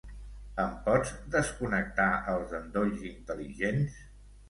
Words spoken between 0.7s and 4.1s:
pots desconnectar els endolls intel·ligents?